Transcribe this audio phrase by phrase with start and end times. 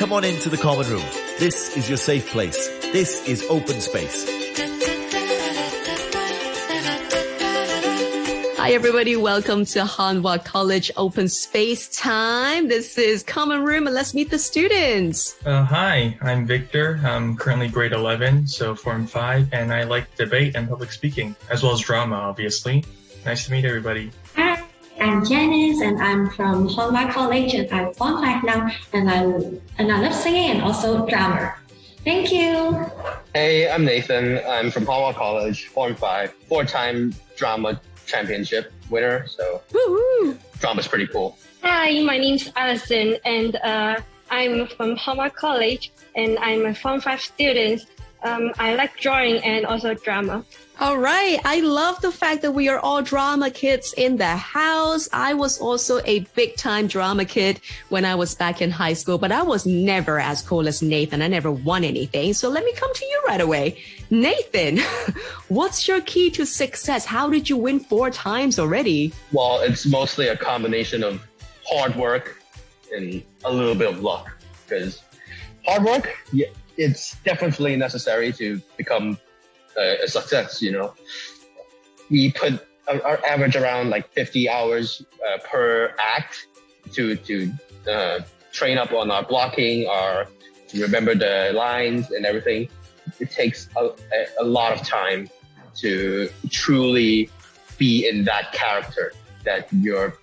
[0.00, 1.04] Come on into the common room.
[1.38, 2.68] This is your safe place.
[2.90, 4.26] This is open space.
[8.56, 12.68] Hi everybody, welcome to Hon Wah College Open Space Time.
[12.68, 15.36] This is Common Room and let's meet the students.
[15.44, 16.98] Uh, hi, I'm Victor.
[17.04, 21.62] I'm currently grade 11, so Form 5, and I like debate and public speaking, as
[21.62, 22.86] well as drama, obviously.
[23.26, 24.10] Nice to meet everybody.
[25.00, 29.08] Hi, I'm Janice, and I'm from Hon Wah College, and I'm Form 5 now, and
[29.10, 29.22] I,
[29.78, 31.54] and I love singing and also drama.
[32.04, 32.84] Thank you.
[33.34, 34.40] Hey, I'm Nathan.
[34.46, 39.26] I'm from Hon Wah College, Form 5, four-time drama championship winner.
[39.26, 40.36] So Woo-hoo.
[40.58, 41.38] drama's pretty cool.
[41.62, 47.00] Hi, my name's Alison, and uh, I'm from Hon Wah College, and I'm a Form
[47.00, 47.86] 5 student.
[48.22, 50.44] Um, I like drawing and also drama.
[50.78, 51.38] All right.
[51.44, 55.08] I love the fact that we are all drama kids in the house.
[55.12, 59.18] I was also a big time drama kid when I was back in high school,
[59.18, 61.20] but I was never as cool as Nathan.
[61.20, 62.32] I never won anything.
[62.32, 63.78] So let me come to you right away.
[64.10, 64.78] Nathan,
[65.48, 67.04] what's your key to success?
[67.04, 69.12] How did you win four times already?
[69.32, 71.26] Well, it's mostly a combination of
[71.66, 72.42] hard work
[72.94, 74.30] and a little bit of luck.
[74.66, 75.02] Because
[75.66, 76.48] hard work, yeah,
[76.80, 79.18] it's definitely necessary to become
[79.76, 80.62] a, a success.
[80.62, 80.94] You know,
[82.08, 86.46] we put our, our average around like 50 hours uh, per act
[86.92, 87.52] to to
[87.88, 88.20] uh,
[88.50, 90.26] train up on our blocking, our
[90.74, 92.68] remember the lines and everything.
[93.18, 95.28] It takes a, a, a lot of time
[95.82, 97.28] to truly
[97.76, 99.12] be in that character
[99.44, 100.16] that you're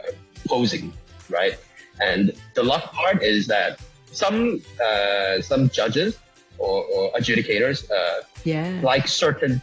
[0.00, 0.12] uh,
[0.46, 0.92] posing,
[1.30, 1.56] right?
[2.00, 3.80] And the luck part is that
[4.14, 6.18] some uh, some judges
[6.58, 8.80] or, or adjudicators uh, Yeah.
[8.82, 9.60] like certain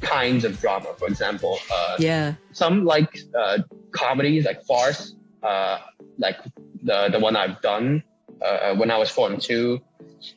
[0.00, 0.90] kinds of drama.
[0.98, 2.34] For example, uh, Yeah.
[2.52, 3.58] some like uh,
[3.92, 5.78] comedies like farce, uh,
[6.18, 6.38] like
[6.82, 8.02] the the one I've done
[8.42, 9.80] uh, when I was form two.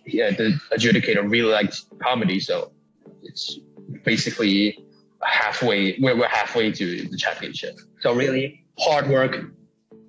[0.06, 2.72] Yeah, the adjudicator really liked comedy, so
[3.24, 3.60] it's
[4.04, 4.78] basically
[5.24, 5.98] halfway.
[6.00, 7.76] We're, we're halfway to the championship.
[8.02, 9.34] So really, hard work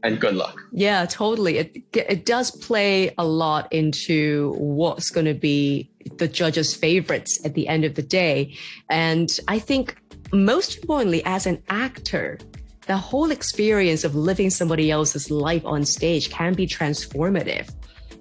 [0.02, 0.60] and good luck.
[0.72, 1.58] Yeah, totally.
[1.58, 7.54] It it does play a lot into what's going to be the judges' favorites at
[7.54, 8.56] the end of the day.
[8.88, 9.96] And I think
[10.32, 12.38] most importantly, as an actor,
[12.86, 17.70] the whole experience of living somebody else's life on stage can be transformative.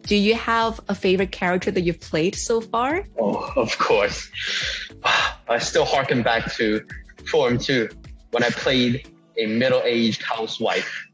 [0.04, 3.04] Do you have a favorite character that you've played so far?
[3.20, 4.30] Oh, of course.
[5.50, 6.86] I still harken back to
[7.30, 7.90] Form 2
[8.32, 9.08] when I played
[9.38, 11.07] a middle aged housewife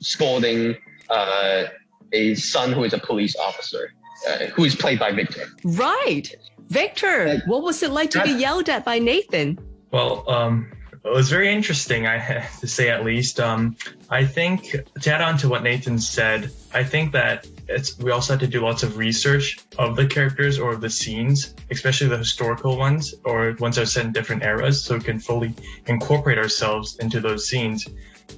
[0.00, 0.76] scolding
[1.10, 1.64] uh,
[2.12, 3.92] a son who is a police officer,
[4.28, 5.46] uh, who is played by Victor.
[5.64, 6.34] Right.
[6.68, 9.58] Victor, what was it like to be yelled at by Nathan?
[9.92, 10.72] Well, um,
[11.06, 13.38] it was very interesting, I have to say at least.
[13.38, 13.76] Um,
[14.10, 18.32] I think to add on to what Nathan said, I think that it's we also
[18.34, 22.76] had to do lots of research of the characters or the scenes, especially the historical
[22.76, 25.54] ones or ones that are set in different eras, so we can fully
[25.86, 27.86] incorporate ourselves into those scenes.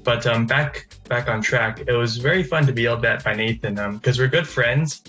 [0.04, 3.34] But um, back back on track, it was very fun to be yelled at by
[3.34, 5.02] Nathan because we're good friends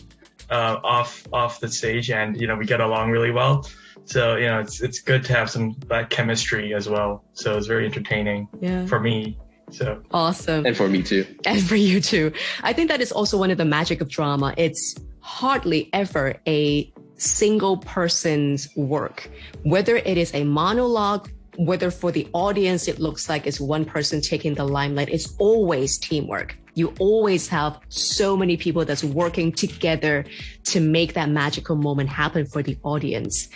[0.49, 3.67] uh, off off the stage, and you know we get along really well.
[4.05, 7.23] So you know it's it's good to have some that chemistry as well.
[7.33, 8.85] So it's very entertaining Yeah.
[8.85, 9.37] for me.
[9.71, 10.65] So Awesome.
[10.65, 11.25] And for me too.
[11.45, 12.31] and for you too.
[12.63, 14.53] I think that is also one of the magic of drama.
[14.57, 19.29] It's hardly ever a single person's work,
[19.63, 21.29] whether it is a monologue,
[21.59, 25.09] whether for the audience it looks like it's one person taking the limelight.
[25.09, 26.57] It's always teamwork.
[26.75, 30.23] You always have so many people that's working together
[30.71, 33.49] to make that magical moment happen for the audience.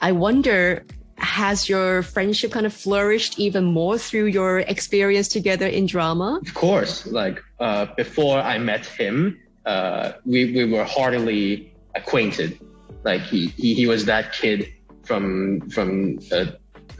[0.00, 0.86] I wonder
[1.18, 6.40] has your friendship kind of flourished even more through your experience together in drama?
[6.44, 12.58] Of course, like uh, before I met him, uh, we, we were heartily acquainted.
[13.04, 14.72] Like he, he, he was that kid
[15.04, 16.46] from from uh,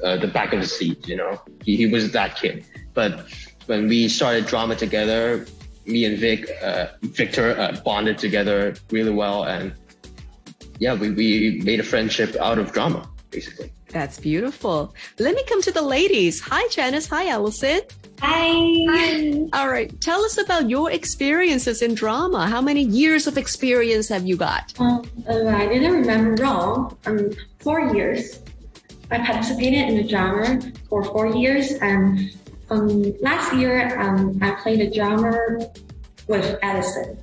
[0.02, 1.40] uh, the back of the seat, you know.
[1.64, 2.64] He, he was that kid.
[2.94, 3.26] But
[3.66, 5.46] when we started drama together,
[5.86, 9.72] me and Vic, uh, Victor uh, bonded together really well, and
[10.78, 13.72] yeah, we, we made a friendship out of drama, basically.
[13.88, 14.94] That's beautiful.
[15.18, 16.40] Let me come to the ladies.
[16.40, 17.06] Hi, Janice.
[17.08, 17.82] Hi, Allison.
[18.20, 18.54] Hi.
[18.88, 19.48] Hi.
[19.52, 20.00] All right.
[20.00, 22.46] Tell us about your experiences in drama.
[22.46, 24.72] How many years of experience have you got?
[24.78, 26.96] Um, uh, I didn't remember wrong.
[27.04, 28.38] Um, four years.
[29.12, 32.32] I participated in the drama for four years, and
[32.70, 35.36] um, last year um, I played a drama
[36.28, 37.22] with Edison,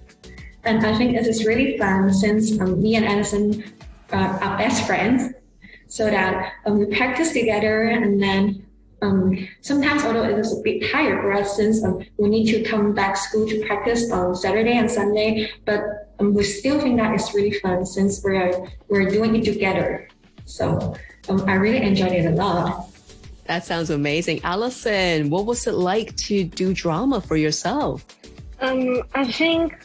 [0.65, 3.63] and I think this is really fun since um, me and Edison
[4.13, 5.33] uh, are best friends,
[5.87, 8.67] so that um, we practice together, and then
[9.01, 12.61] um, sometimes although it is a bit tired for us since um, we need to
[12.69, 17.15] come back school to practice on Saturday and Sunday, but um, we still think that
[17.15, 20.07] it's really fun since we're we're doing it together.
[20.49, 20.95] So
[21.29, 22.89] um, I really enjoyed it a lot.
[23.45, 24.41] That sounds amazing.
[24.43, 28.05] Allison, what was it like to do drama for yourself?
[28.61, 29.75] Um, I think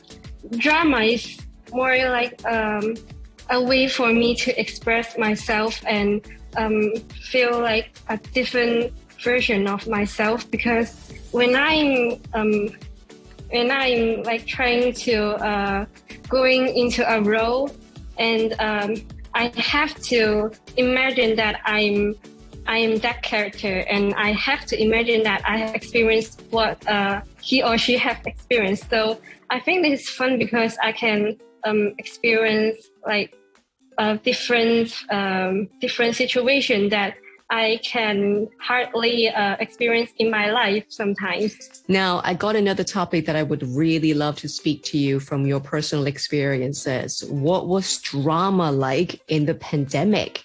[0.59, 1.39] drama is
[1.73, 2.95] more like um,
[3.51, 6.21] a way for me to express myself and
[6.57, 6.95] um,
[7.31, 12.69] feel like a different version of myself because when I'm um,
[13.51, 15.87] when I'm like trying to uh,
[16.29, 17.71] going into a role
[18.19, 18.95] and um,
[19.35, 22.15] I have to imagine that I'm
[22.67, 27.21] I am that character and I have to imagine that I have experienced what uh,
[27.43, 28.89] he or she have experienced.
[28.89, 29.21] So
[29.51, 33.37] I think this is fun because I can um, experience like
[33.99, 37.17] a different um, different situation that
[37.51, 41.85] I can hardly uh, experience in my life sometimes.
[41.89, 45.47] Now, I got another topic that I would really love to speak to you from
[45.47, 47.25] your personal experiences.
[47.29, 50.43] What was drama like in the pandemic?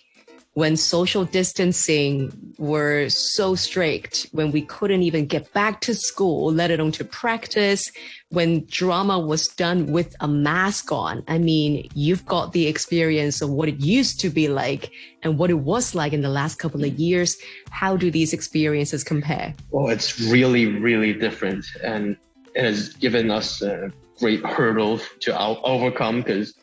[0.54, 6.72] When social distancing were so strict, when we couldn't even get back to school, let
[6.72, 7.92] alone to practice,
[8.30, 11.24] when drama was done with a mask on.
[11.28, 14.92] I mean, you've got the experience of what it used to be like
[15.24, 17.38] and what it was like in the last couple of years.
[17.70, 19.54] How do these experiences compare?
[19.70, 21.66] Well, it's really, really different.
[21.84, 22.18] And
[22.56, 26.56] it has given us a great hurdle to overcome because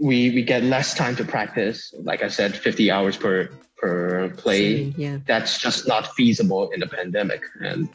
[0.00, 1.94] we we get less time to practice.
[2.02, 4.92] Like I said, 50 hours per per play.
[4.96, 5.18] yeah.
[5.26, 7.88] That's just not feasible in the pandemic, and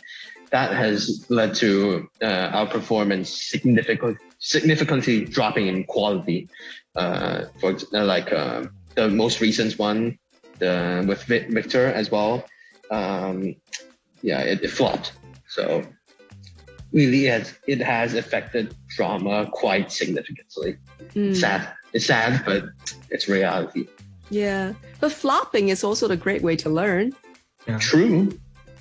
[0.51, 6.47] that has led to uh, our performance significantly significantly dropping in quality.
[6.95, 8.63] Uh, for uh, like uh,
[8.93, 10.17] the most recent one,
[10.59, 12.45] the with Victor as well.
[12.91, 13.55] Um,
[14.21, 15.11] yeah, it, it flopped.
[15.49, 15.83] So
[16.93, 20.77] really, it, it has affected drama quite significantly.
[21.13, 21.35] Mm.
[21.35, 22.65] Sad it's sad, but
[23.09, 23.88] it's reality.
[24.30, 24.74] Yeah.
[25.00, 27.13] But flopping is also a great way to learn.
[27.68, 27.80] Yeah.
[27.80, 28.38] True.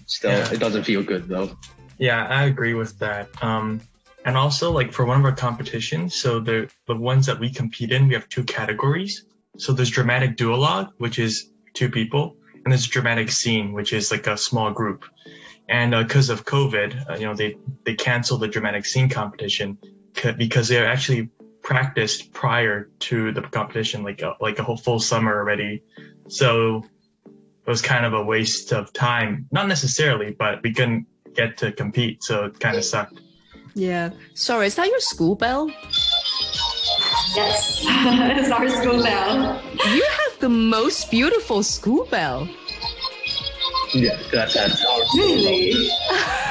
[0.07, 0.53] Still, yeah.
[0.53, 1.57] it doesn't feel good though.
[1.97, 3.29] Yeah, I agree with that.
[3.43, 3.81] Um,
[4.25, 7.93] and also like for one of our competitions, so the, the ones that we compete
[7.93, 9.27] in, we have two categories.
[9.59, 14.27] So there's dramatic duologue, which is two people, and there's dramatic scene, which is like
[14.27, 15.05] a small group.
[15.69, 19.79] And because uh, of COVID, uh, you know, they, they canceled the dramatic scene competition
[20.37, 21.31] because they're actually
[21.65, 25.83] practiced prior to the competition, like a, like a whole full summer already.
[26.29, 26.85] So
[27.27, 29.49] it was kind of a waste of time.
[29.51, 33.19] Not necessarily, but we couldn't get to compete, so it kind of sucked.
[33.75, 34.11] Yeah.
[34.35, 35.69] Sorry, is that your school bell?
[37.35, 39.61] Yes, it's our school bell.
[39.93, 42.49] You have the most beautiful school bell.
[43.93, 45.89] Yeah, that's, that's our really.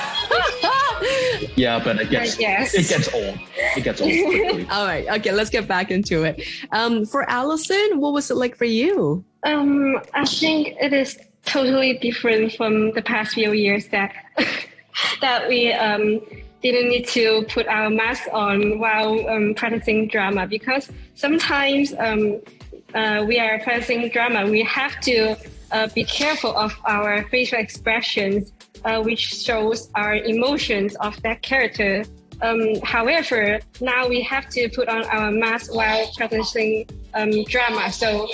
[1.56, 3.38] yeah, but it gets it gets old.
[3.78, 4.68] It gets old quickly.
[4.70, 5.08] All right.
[5.20, 6.42] Okay, let's get back into it.
[6.72, 9.24] Um, for Allison, what was it like for you?
[9.44, 14.14] Um, I think it is totally different from the past few years that
[15.22, 16.22] that we um,
[16.62, 22.42] didn't need to put our mask on while um, practicing drama because sometimes um,
[22.96, 24.50] uh, we are practicing drama.
[24.50, 25.36] We have to
[25.74, 28.54] uh, be careful of our facial expressions
[28.86, 32.04] uh, which shows our emotions of that character.
[32.42, 37.92] Um, however, now we have to put on our mask while practicing um, drama.
[37.92, 38.28] So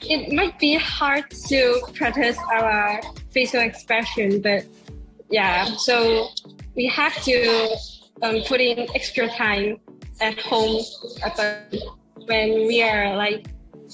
[0.00, 3.00] it might be hard to practice our
[3.30, 4.64] facial expression, but
[5.30, 6.28] yeah, so
[6.74, 7.76] we have to
[8.22, 9.78] um, put in extra time
[10.20, 10.82] at home
[12.26, 13.46] when we are like,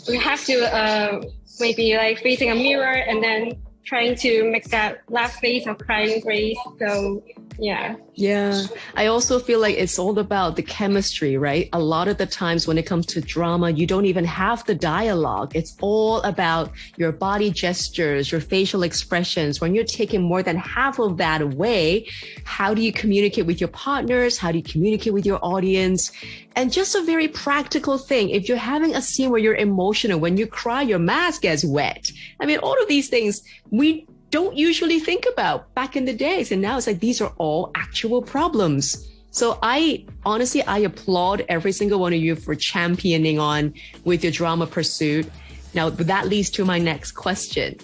[0.08, 1.22] we have to uh,
[1.60, 6.22] maybe like facing a mirror and then trying to make that last face of crying
[6.22, 6.58] face.
[6.78, 7.22] So
[7.58, 7.96] yeah.
[8.14, 8.64] Yeah.
[8.94, 11.68] I also feel like it's all about the chemistry, right?
[11.72, 14.74] A lot of the times when it comes to drama, you don't even have the
[14.74, 15.54] dialogue.
[15.54, 19.60] It's all about your body gestures, your facial expressions.
[19.60, 22.08] When you're taking more than half of that away,
[22.44, 24.38] how do you communicate with your partners?
[24.38, 26.12] How do you communicate with your audience?
[26.54, 28.30] And just a very practical thing.
[28.30, 32.10] If you're having a scene where you're emotional, when you cry, your mask gets wet.
[32.40, 36.50] I mean, all of these things we don't usually think about back in the days.
[36.50, 39.08] And now it's like these are all actual problems.
[39.30, 43.74] So I honestly, I applaud every single one of you for championing on
[44.04, 45.30] with your drama pursuit.
[45.74, 47.76] Now that leads to my next question.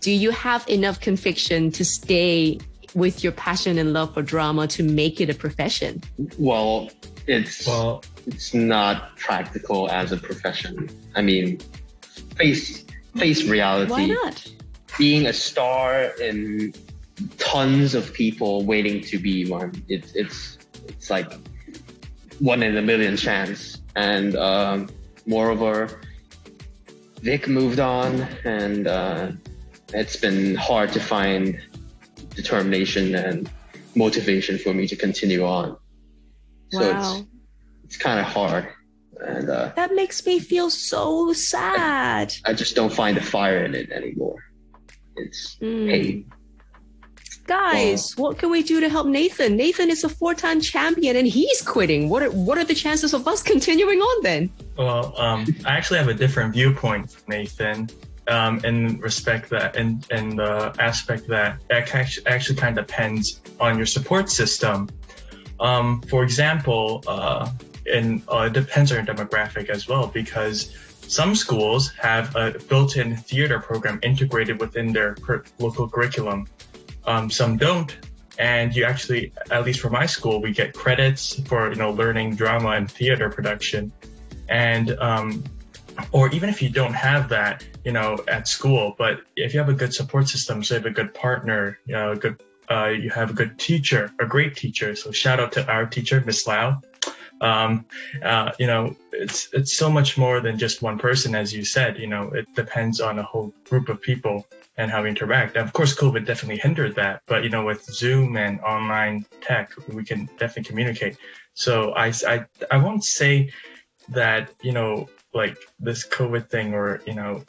[0.00, 2.58] Do you have enough conviction to stay
[2.94, 6.02] with your passion and love for drama to make it a profession?
[6.38, 6.90] Well,
[7.26, 10.88] it's well, it's not practical as a profession.
[11.16, 11.58] I mean,
[12.36, 12.84] face
[13.16, 13.90] face reality.
[13.90, 14.48] Why not?
[14.98, 16.74] Being a star in
[17.38, 19.72] tons of people waiting to be one.
[19.88, 21.32] It's it's it's like
[22.40, 23.80] one in a million chance.
[23.96, 24.88] And um,
[25.26, 26.00] moreover,
[27.22, 29.32] Vic moved on, and uh,
[29.94, 31.60] it's been hard to find
[32.34, 33.50] determination and
[33.96, 35.76] motivation for me to continue on.
[36.70, 37.16] So Wow.
[37.16, 37.26] it's
[37.84, 38.68] it's kind of hard,
[39.20, 42.34] and uh, That makes me feel so sad.
[42.44, 44.36] I just don't find the fire in it anymore.
[45.20, 45.90] It's Mm.
[45.90, 46.26] hate.
[47.46, 49.56] Guys, what can we do to help Nathan?
[49.56, 52.10] Nathan is a four-time champion and he's quitting.
[52.10, 54.50] What are what are the chances of us continuing on then?
[54.76, 57.88] Well, um, I actually have a different viewpoint, from Nathan,
[58.28, 63.40] um, in respect that, in, in the aspect that it actually, actually kind of depends
[63.58, 64.90] on your support system.
[65.58, 67.50] Um, for example, uh,
[67.90, 70.76] and uh, it depends on your demographic as well, because
[71.08, 75.16] some schools have a built-in theater program integrated within their
[75.58, 76.46] local curriculum.
[77.04, 77.96] Um, some don't,
[78.38, 82.36] and you actually, at least for my school, we get credits for you know learning
[82.36, 83.90] drama and theater production
[84.48, 85.44] and um,
[86.12, 89.68] or even if you don't have that you know at school but if you have
[89.68, 92.86] a good support system so you have a good partner you know a good uh,
[92.88, 96.46] you have a good teacher a great teacher so shout out to our teacher miss
[96.46, 96.80] lau
[97.40, 97.84] um,
[98.22, 101.98] uh, you know it's it's so much more than just one person as you said
[101.98, 105.56] you know it depends on a whole group of people and how we interact.
[105.56, 109.72] And of course covid definitely hindered that but you know with zoom and online tech
[109.88, 111.16] we can definitely communicate.
[111.54, 113.50] So i i, I won't say
[114.08, 117.44] that you know like this covid thing or you know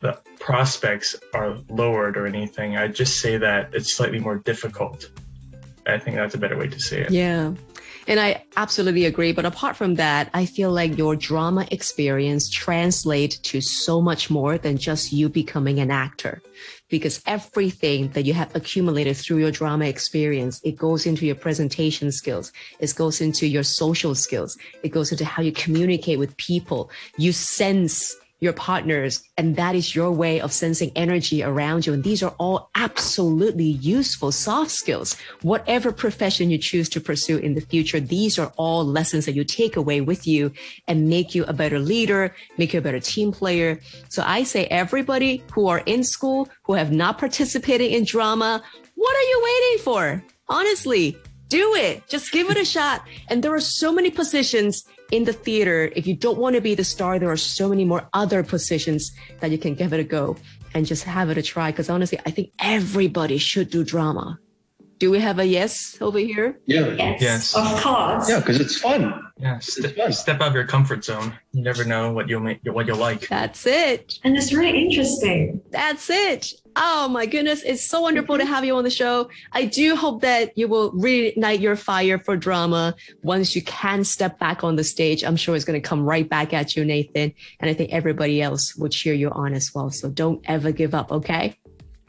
[0.00, 2.76] the prospects are lowered or anything.
[2.76, 5.10] I just say that it's slightly more difficult
[5.92, 7.54] i think that's a better way to say it Yeah.
[8.06, 9.32] And I absolutely agree.
[9.32, 14.58] But apart from that, I feel like your drama experience translates to so much more
[14.58, 16.42] than just you becoming an actor.
[16.88, 22.10] Because everything that you have accumulated through your drama experience, it goes into your presentation
[22.10, 22.52] skills.
[22.80, 24.58] It goes into your social skills.
[24.82, 26.90] It goes into how you communicate with people.
[27.16, 31.92] You sense your partners, and that is your way of sensing energy around you.
[31.92, 35.14] And these are all absolutely useful soft skills.
[35.42, 39.44] Whatever profession you choose to pursue in the future, these are all lessons that you
[39.44, 40.52] take away with you
[40.88, 43.78] and make you a better leader, make you a better team player.
[44.08, 48.62] So I say everybody who are in school, who have not participated in drama,
[48.94, 50.24] what are you waiting for?
[50.48, 51.16] Honestly,
[51.48, 52.06] do it.
[52.08, 53.04] Just give it a shot.
[53.28, 55.90] And there are so many positions in the theater.
[55.96, 59.12] If you don't want to be the star, there are so many more other positions
[59.40, 60.36] that you can give it a go
[60.74, 61.70] and just have it a try.
[61.70, 64.38] Because honestly, I think everybody should do drama.
[64.98, 66.58] Do we have a yes over here?
[66.66, 67.56] Yeah, Yes, Yes.
[67.56, 68.28] of course.
[68.28, 69.14] yeah, because it's fun.
[69.40, 72.86] Yeah ste- step out of your comfort zone you never know what you'll make what
[72.86, 74.18] you'll like That's it.
[74.24, 75.60] And it's really interesting.
[75.70, 76.52] That's it.
[76.76, 77.62] Oh my goodness.
[77.62, 79.28] It's so wonderful to have you on the show.
[79.52, 84.38] I do hope that you will reignite your fire for drama once you can step
[84.38, 85.24] back on the stage.
[85.24, 87.32] I'm sure it's going to come right back at you, Nathan.
[87.60, 89.90] And I think everybody else will cheer you on as well.
[89.90, 91.10] So don't ever give up.
[91.10, 91.56] Okay.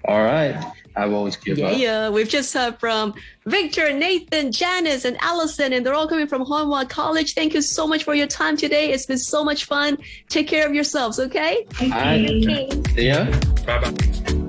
[0.05, 0.55] All right,
[0.95, 1.77] I won't give Yeah, up.
[1.77, 2.09] yeah.
[2.09, 3.13] We've just heard from
[3.45, 7.33] Victor, Nathan, Janice, and Allison, and they're all coming from Hon Wah College.
[7.33, 8.91] Thank you so much for your time today.
[8.91, 9.97] It's been so much fun.
[10.29, 11.19] Take care of yourselves.
[11.19, 11.65] Okay.
[11.81, 12.69] All right, Okay.
[12.95, 13.25] see ya.
[13.65, 14.40] bye bye